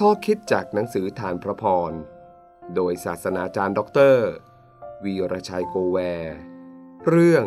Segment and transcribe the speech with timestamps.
[0.00, 1.92] ข้อคิดจากหนังสือธารพระพร
[2.74, 4.28] โดยศาสนาจารย์ด็อกเตอร์
[5.04, 6.36] วีรชัยโกแวร์
[7.06, 7.44] เรื่อง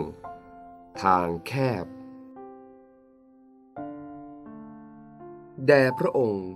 [1.03, 1.85] ทางแคบ
[5.67, 6.49] แด่พระองค์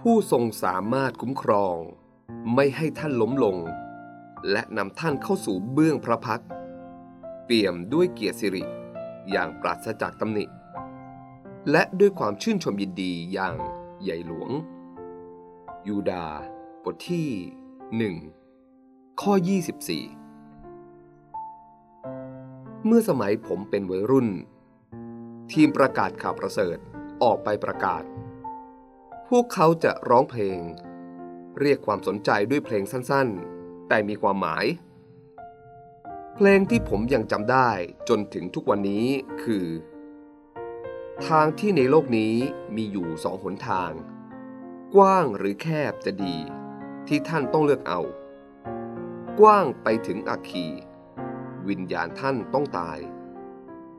[0.00, 1.76] ผู้ทรงสามารถคุ้มครอง
[2.54, 3.56] ไม่ให้ท่านล้มลง
[4.50, 6.50] และนำท่านเข้าสู่เบื้องพระพักตร์
[7.44, 8.64] เปี่ยมด้วยเกียรติสิริ
[9.30, 10.44] อย่างปราศจากตำหนิ
[11.70, 13.54] และด้วยความชื่นชมยินดีอย่าง
[14.02, 14.52] ใหญ่หลวง
[15.88, 16.26] ยูดา
[16.84, 17.28] บทที่
[17.96, 18.16] หนึ่ง
[19.20, 19.32] ข้อ
[21.48, 24.28] 24 เมื่อสมัยผมเป็นวัยรุ่น
[25.52, 26.78] ทีมประกาศข่าวประเสริฐ
[27.22, 28.02] ออกไปประกาศ
[29.28, 30.58] พวกเขาจะร้องเพลง
[31.60, 34.64] เรียกความสนใจด้วยเพลงสั้นๆ แต่มีความหมาย
[36.34, 37.70] เพลงที่ผมยังจำได้
[38.08, 39.06] จนถึงทุกวันนี้
[39.42, 39.66] คือ
[41.26, 42.34] ทางที่ในโลกนี้
[42.76, 43.92] มีอยู่สองหนทาง
[44.98, 46.36] กว้างหรือแคบจะดี
[47.08, 48.00] ที่ท่านต้องเลือกเอา
[49.40, 50.66] กว้างไปถึงอาคี
[51.68, 52.98] วิญญาณท่านต้องตาย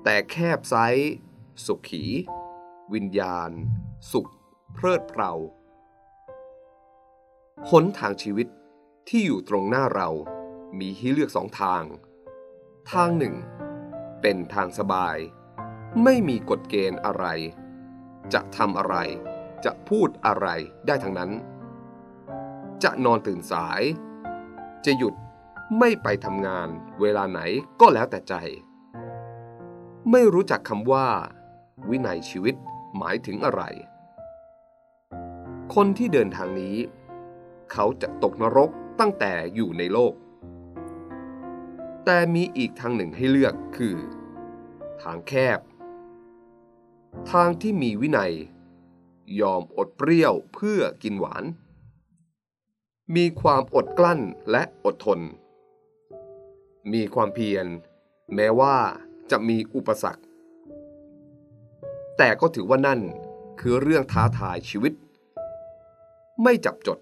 [0.04, 1.14] แต่แคบไซส์
[1.66, 2.04] สุขี
[2.94, 3.50] วิญญาณ
[4.12, 4.30] สุข
[4.74, 5.34] เพลิดเพลา
[7.70, 8.48] หนทางชีวิต
[9.08, 10.10] ที่อยู่ตรงหน้าเรา
[10.80, 11.84] มีให้เลือกสองทาง
[12.92, 13.36] ทางหนึ่ง
[14.22, 15.18] เป็นทางสบาย
[16.04, 17.26] ไม่มีกฎเกณฑ์อะไร
[18.34, 18.96] จะทำอะไร
[19.66, 20.48] จะพูดอะไร
[20.88, 21.32] ได้ทั้งนั้น
[22.84, 23.82] จะนอนตื่นสาย
[24.86, 25.14] จะหยุด
[25.80, 26.68] ไม่ไปทำงาน
[27.02, 27.40] เวลาไหน
[27.82, 28.34] ก็แล้วแต่ใจ
[30.12, 31.08] ไม่รู้จักคำว่า
[31.90, 32.56] วินัยชีวิต
[32.98, 33.64] หมายถึงอะไร
[35.74, 36.76] คนที่เดินทางนี้
[37.72, 38.70] เขาจะตกนรก
[39.00, 40.14] ตั้งแต่อยู่ในโลก
[42.06, 43.98] แต่มีอีกทางหนึ่งให้เลือกคือ
[45.02, 45.60] ทางแคบ
[47.32, 48.34] ทางที่มีวินัย
[49.42, 51.44] ยอมอดเปรี้ยวเพื่อกินหวาน
[53.16, 54.22] มีความอดกลั้น
[54.52, 55.20] และอดทน
[56.94, 57.66] มีความเพียร
[58.36, 58.76] แม้ว่า
[59.32, 60.24] จะมีอุปสรรค
[62.18, 63.02] แต่ก็ถือว่านั่น
[63.60, 64.94] คือเรื่องท้าทายชีวิต
[66.44, 67.00] ไม่จับจด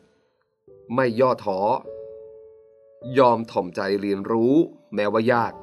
[0.96, 1.60] ไม่ย่อท้อ
[3.18, 4.54] ยอมถ่อมใจเรียนรู้
[4.96, 5.54] แม้ว่ายาก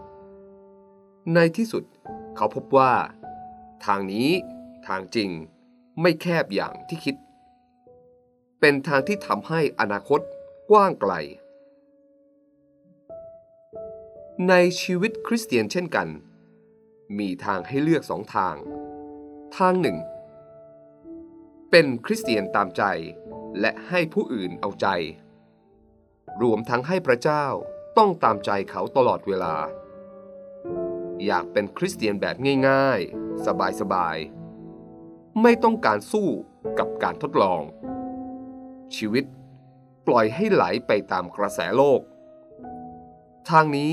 [1.35, 1.85] ในที่สุด
[2.37, 2.93] เขาพบว่า
[3.85, 4.31] ทางนี้
[4.87, 5.31] ทางจริง
[6.01, 7.17] ไม่แคบอย่างที่คิด
[8.61, 10.21] เป็นทางที่ทำให้อนาคต
[10.71, 11.13] กว้างไกล
[14.49, 16.09] ในชีวิตคริสเตียนเช่นกัน
[17.19, 18.57] มีทางให้เลือกสองทาง
[19.57, 19.97] ทางหนึ่ง
[21.71, 22.83] เป็นคริสเตียนตามใจ
[23.61, 24.87] และให้ผู้อื่นเอาใจ
[26.43, 27.47] รวมทั้งให้พระเจ้า
[27.99, 29.55] ต้องตามใจเขาตลอดเวลา
[31.27, 32.37] อยากเป็นคริสเตียนแบบ
[32.69, 33.47] ง่าย ๆ
[33.81, 34.38] สบายๆ
[35.43, 36.29] ไม่ต้องการสู้
[36.79, 37.63] กับการทดลอง
[38.97, 39.25] ชีวิต
[40.07, 42.01] ปล่อยให้ไหลไปตามกระแสโลก
[43.51, 43.93] ทางนี้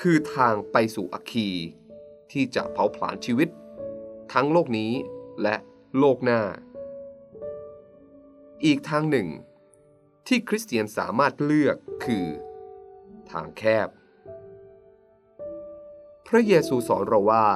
[0.00, 1.50] คือทางไปสู่อัคคี
[2.32, 3.48] ที่จะเผาผลาญชีวิต
[4.32, 4.92] ทั้งโลกนี้
[5.42, 5.56] และ
[5.98, 6.42] โลกหน้า
[8.64, 9.28] อีกทางหนึ่ง
[10.26, 12.26] ที่คริสเตียนสามารถเลือกคือ
[13.30, 13.88] ทางแคบ
[16.26, 17.46] พระเยซูสอนเราว่า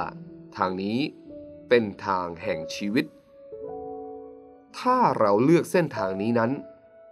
[0.57, 0.99] ทางนี้
[1.67, 3.05] เป็นทางแห่งชีวิต
[4.79, 6.51] ถ้าเราเลือกเส้นทางนี้นั้น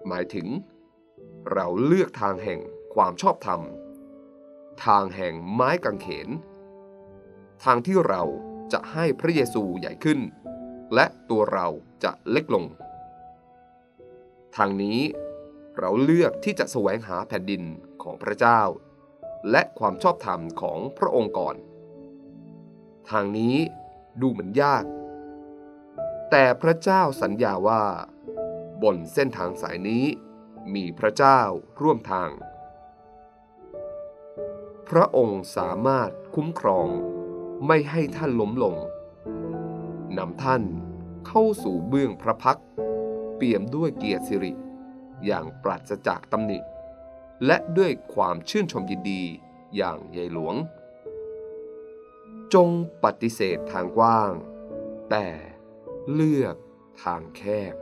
[0.07, 0.47] หมายถึง
[1.53, 2.59] เราเลือกทางแห่ง
[2.93, 3.61] ความชอบธรรม
[4.85, 6.29] ทางแห่งไม้กางเขน
[7.63, 8.23] ทางที่เรา
[8.73, 10.19] จะให้พระเยซูใหญ่ขึ้น
[10.93, 11.67] และตัวเรา
[12.03, 12.65] จะเล็กลง
[14.55, 14.99] ทางนี้
[15.79, 17.63] เราเลือกที่จะแสวงหาแผ่นดิน
[18.03, 18.61] ของพระเจ้า
[19.51, 21.55] และความชอบธรรมของพระองค์ก่อน
[23.09, 23.55] ทางนี้
[24.21, 24.83] ดูเหมือนยาก
[26.29, 27.83] แต่พระเจ้าสัญญาว่า
[28.83, 30.05] บนเส้นทางสายนี้
[30.73, 31.39] มีพระเจ้า
[31.81, 32.29] ร่วมทาง
[34.89, 36.87] พระองค์สามารถคุ้มครอง
[37.67, 38.75] ไม่ให้ท่านล้มลง
[40.17, 40.63] นำท่าน
[41.27, 42.59] เข้าสู่เบื้องพระพัก
[43.35, 44.53] เปี่ยมด้วยเกียรติสิริ
[45.25, 46.59] อย่างปราศจากตำหนิ
[47.45, 49.21] และด้วยความชื่นชมยินดี
[49.75, 50.55] อย่างใหญ่หลวง
[52.53, 52.69] จง
[53.03, 54.31] ปฏิเสธทางกว้าง
[55.09, 55.27] แต่
[56.13, 56.55] เลือก
[57.03, 57.41] ทางแค
[57.73, 57.75] บ